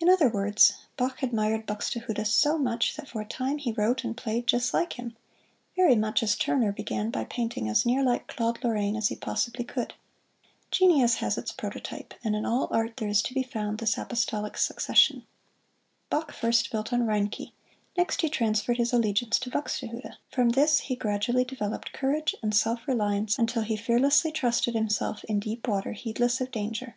In 0.00 0.08
other 0.08 0.30
words, 0.30 0.72
Bach 0.96 1.22
admired 1.22 1.66
Buxtehude 1.66 2.26
so 2.26 2.56
much 2.56 2.96
that 2.96 3.06
for 3.06 3.20
a 3.20 3.26
time 3.26 3.58
he 3.58 3.70
wrote 3.72 4.02
and 4.02 4.16
played 4.16 4.46
just 4.46 4.72
like 4.72 4.94
him, 4.94 5.14
very 5.76 5.94
much 5.94 6.22
as 6.22 6.36
Turner 6.36 6.72
began 6.72 7.10
by 7.10 7.24
painting 7.24 7.68
as 7.68 7.84
near 7.84 8.02
like 8.02 8.28
Claude 8.28 8.64
Lorraine 8.64 8.96
as 8.96 9.08
he 9.08 9.14
possibly 9.14 9.66
could. 9.66 9.92
Genius 10.70 11.16
has 11.16 11.36
its 11.36 11.52
prototype, 11.52 12.14
and 12.24 12.34
in 12.34 12.46
all 12.46 12.68
art 12.70 12.96
there 12.96 13.10
is 13.10 13.20
to 13.24 13.34
be 13.34 13.42
found 13.42 13.76
this 13.76 13.98
apostolic 13.98 14.56
succession. 14.56 15.26
Bach 16.08 16.32
first 16.32 16.70
built 16.70 16.90
on 16.90 17.02
Reinke; 17.06 17.52
next 17.94 18.22
he 18.22 18.30
transferred 18.30 18.78
his 18.78 18.94
allegiance 18.94 19.38
to 19.38 19.50
Buxtehude; 19.50 20.16
from 20.32 20.48
this 20.48 20.78
he 20.78 20.96
gradually 20.96 21.44
developed 21.44 21.92
courage 21.92 22.34
and 22.42 22.54
self 22.56 22.88
reliance 22.88 23.38
until 23.38 23.60
he 23.64 23.76
fearlessly 23.76 24.32
trusted 24.32 24.74
himself 24.74 25.24
in 25.24 25.38
deep 25.40 25.68
water, 25.68 25.92
heedless 25.92 26.40
of 26.40 26.50
danger. 26.50 26.96